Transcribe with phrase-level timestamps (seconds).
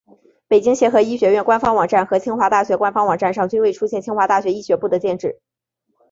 [0.47, 5.37] 北京协和医学院官方网站和清华大学官方网站上均未出现清华大学医学部的建制。